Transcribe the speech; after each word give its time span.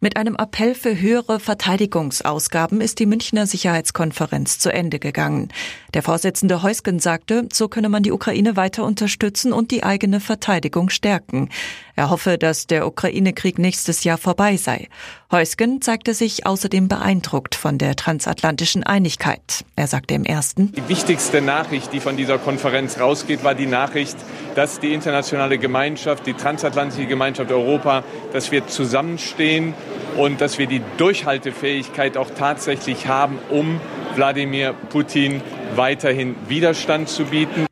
Mit 0.00 0.16
einem 0.16 0.36
Appell 0.36 0.76
für 0.76 1.00
höhere 1.00 1.40
Verteidigungsausgaben 1.40 2.80
ist 2.80 3.00
die 3.00 3.06
Münchner 3.06 3.48
Sicherheitskonferenz 3.48 4.60
zu 4.60 4.72
Ende 4.72 5.00
gegangen. 5.00 5.48
Der 5.92 6.04
Vorsitzende 6.04 6.62
Heusgen 6.62 7.00
sagte, 7.00 7.48
so 7.52 7.66
könne 7.66 7.88
man 7.88 8.04
die 8.04 8.12
Ukraine 8.12 8.54
weiter 8.54 8.84
unterstützen 8.84 9.52
und 9.52 9.72
die 9.72 9.82
eigene 9.82 10.20
Verteidigung 10.20 10.88
stärken. 10.88 11.48
Er 11.96 12.10
hoffe, 12.10 12.38
dass 12.38 12.68
der 12.68 12.86
Ukraine-Krieg 12.86 13.58
nächstes 13.58 14.04
Jahr 14.04 14.18
vorbei 14.18 14.56
sei. 14.56 14.88
Heusgen 15.32 15.82
zeigte 15.82 16.14
sich 16.14 16.46
außerdem 16.46 16.86
beeindruckt 16.86 17.56
von 17.56 17.76
der 17.76 17.96
transatlantischen 17.96 18.84
Einigkeit. 18.84 19.64
Er 19.74 19.88
sagte 19.88 20.14
im 20.14 20.24
ersten, 20.24 20.70
Die 20.70 20.88
wichtigste 20.88 21.42
Nachricht, 21.42 21.92
die 21.92 21.98
von 21.98 22.16
dieser 22.16 22.38
Konferenz 22.38 23.00
rausgeht, 23.00 23.42
war 23.42 23.56
die 23.56 23.66
Nachricht, 23.66 24.16
dass 24.54 24.78
die 24.78 24.92
internationale 24.92 25.58
Gemeinschaft, 25.58 26.24
die 26.24 26.34
transatlantische 26.34 27.06
Gemeinschaft 27.06 27.50
Europa, 27.50 28.04
dass 28.32 28.52
wir 28.52 28.68
zusammenstehen 28.68 29.74
und 30.16 30.40
dass 30.40 30.58
wir 30.58 30.66
die 30.66 30.82
Durchhaltefähigkeit 30.96 32.16
auch 32.16 32.30
tatsächlich 32.36 33.06
haben, 33.06 33.38
um 33.50 33.80
Wladimir 34.16 34.74
Putin 34.90 35.40
weiterhin 35.76 36.34
Widerstand 36.48 37.08
zu 37.08 37.26
bieten. 37.26 37.67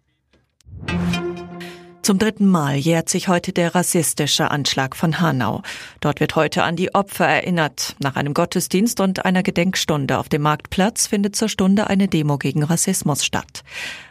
Zum 2.06 2.20
dritten 2.20 2.46
Mal 2.46 2.76
jährt 2.76 3.08
sich 3.08 3.26
heute 3.26 3.52
der 3.52 3.74
rassistische 3.74 4.48
Anschlag 4.52 4.94
von 4.94 5.20
Hanau. 5.20 5.62
Dort 5.98 6.20
wird 6.20 6.36
heute 6.36 6.62
an 6.62 6.76
die 6.76 6.94
Opfer 6.94 7.26
erinnert. 7.26 7.96
Nach 7.98 8.14
einem 8.14 8.32
Gottesdienst 8.32 9.00
und 9.00 9.24
einer 9.24 9.42
Gedenkstunde 9.42 10.16
auf 10.16 10.28
dem 10.28 10.42
Marktplatz 10.42 11.08
findet 11.08 11.34
zur 11.34 11.48
Stunde 11.48 11.88
eine 11.88 12.06
Demo 12.06 12.38
gegen 12.38 12.62
Rassismus 12.62 13.24
statt. 13.24 13.64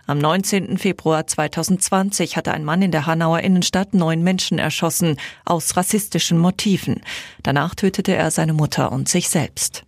Am 0.07 0.17
19. 0.17 0.77
Februar 0.77 1.25
2020 1.25 2.35
hatte 2.35 2.53
ein 2.53 2.65
Mann 2.65 2.81
in 2.81 2.91
der 2.91 3.05
Hanauer 3.05 3.39
Innenstadt 3.39 3.93
neun 3.93 4.23
Menschen 4.23 4.59
erschossen, 4.59 5.15
aus 5.45 5.77
rassistischen 5.77 6.37
Motiven. 6.37 6.99
Danach 7.43 7.75
tötete 7.75 8.13
er 8.13 8.29
seine 8.29 8.51
Mutter 8.51 8.91
und 8.91 9.07
sich 9.07 9.29
selbst. 9.29 9.84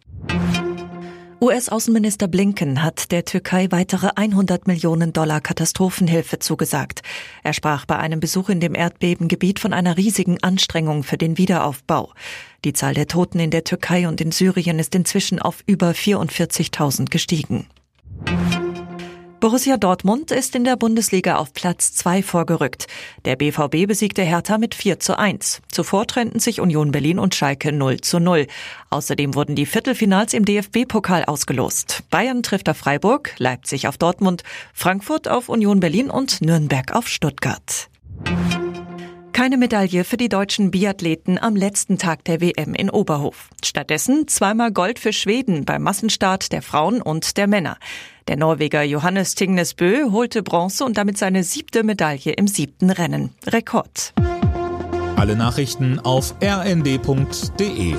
US-Außenminister 1.40 2.28
Blinken 2.28 2.82
hat 2.82 3.12
der 3.12 3.24
Türkei 3.24 3.68
weitere 3.70 4.10
100 4.16 4.66
Millionen 4.66 5.14
Dollar 5.14 5.40
Katastrophenhilfe 5.40 6.40
zugesagt. 6.40 7.04
Er 7.44 7.54
sprach 7.54 7.86
bei 7.86 7.96
einem 7.96 8.20
Besuch 8.20 8.50
in 8.50 8.60
dem 8.60 8.74
Erdbebengebiet 8.74 9.60
von 9.60 9.72
einer 9.72 9.98
riesigen 9.98 10.42
Anstrengung 10.42 11.04
für 11.04 11.20
den 11.20 11.38
Wiederaufbau. 11.38 12.12
Die 12.66 12.74
Zahl 12.74 12.96
der 12.96 13.08
Toten 13.08 13.40
in 13.40 13.52
der 13.52 13.64
Türkei 13.64 14.08
und 14.08 14.20
in 14.20 14.32
Syrien 14.32 14.80
ist 14.80 14.96
inzwischen 14.96 15.38
auf 15.38 15.64
über 15.68 15.92
44.000 15.92 17.12
gestiegen. 17.12 17.68
Borussia 19.40 19.78
Dortmund 19.78 20.32
ist 20.32 20.56
in 20.56 20.64
der 20.64 20.76
Bundesliga 20.78 21.36
auf 21.36 21.54
Platz 21.54 21.94
2 21.94 22.24
vorgerückt. 22.24 22.88
Der 23.26 23.36
BVB 23.36 23.86
besiegte 23.88 24.24
Hertha 24.24 24.58
mit 24.58 24.74
4 24.74 25.00
zu 25.00 25.20
1. 25.20 25.62
Zuvor 25.72 26.08
trennten 26.08 26.40
sich 26.40 26.60
Union 26.60 26.92
Berlin 26.92 27.20
und 27.20 27.36
Schalke 27.36 27.72
0 27.72 28.02
zu 28.02 28.20
0. 28.20 28.48
Außerdem 28.90 29.36
wurden 29.36 29.56
die 29.56 29.68
Viertelfinals 29.68 30.34
im 30.34 30.44
DFB-Pokal 30.44 31.26
ausgelost. 31.26 32.04
Bayern 32.10 32.42
trifft 32.42 32.68
auf 32.68 32.78
Freiburg, 32.78 33.36
Leipzig 33.38 33.88
auf 33.88 34.00
Dortmund, 34.00 34.42
Frankfurt 34.74 35.28
auf 35.28 35.50
Union 35.50 35.80
Berlin 35.82 36.10
und 36.10 36.42
Nürnberg 36.42 36.96
auf 36.96 37.08
Stuttgart. 37.08 37.90
Keine 39.38 39.58
Medaille 39.58 40.04
für 40.04 40.18
die 40.18 40.30
deutschen 40.30 40.72
Biathleten 40.72 41.38
am 41.38 41.56
letzten 41.56 42.00
Tag 42.00 42.24
der 42.24 42.42
WM 42.42 42.74
in 42.74 42.90
Oberhof. 42.90 43.52
Stattdessen 43.64 44.28
zweimal 44.28 44.72
Gold 44.72 44.98
für 44.98 45.14
Schweden 45.14 45.64
beim 45.64 45.84
Massenstart 45.84 46.52
der 46.52 46.64
Frauen 46.64 47.04
und 47.04 47.38
der 47.38 47.46
Männer. 47.46 47.78
Der 48.28 48.36
Norweger 48.36 48.82
Johannes 48.82 49.36
Tingnes 49.36 49.76
Bö 49.76 50.10
holte 50.10 50.42
Bronze 50.42 50.84
und 50.84 50.98
damit 50.98 51.20
seine 51.20 51.44
siebte 51.44 51.84
Medaille 51.84 52.34
im 52.34 52.48
siebten 52.48 52.90
Rennen. 52.90 53.30
Rekord. 53.46 54.12
Alle 55.18 55.36
Nachrichten 55.36 56.00
auf 56.00 56.34
rnd.de 56.42 57.94